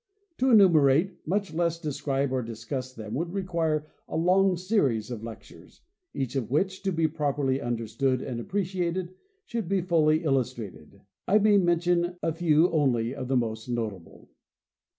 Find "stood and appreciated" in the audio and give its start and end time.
7.85-9.13